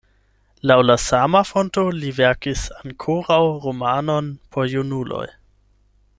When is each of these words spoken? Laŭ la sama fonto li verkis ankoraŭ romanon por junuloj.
Laŭ 0.69 0.77
la 0.85 0.95
sama 1.03 1.41
fonto 1.49 1.83
li 1.97 2.13
verkis 2.21 2.65
ankoraŭ 2.85 3.41
romanon 3.67 4.33
por 4.57 4.73
junuloj. 4.75 5.25